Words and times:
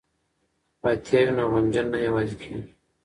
که 0.03 0.75
فاتحه 0.81 1.21
وي 1.27 1.31
نو 1.37 1.43
غمجن 1.51 1.85
نه 1.93 1.99
یوازې 2.07 2.35
کیږي. 2.41 2.69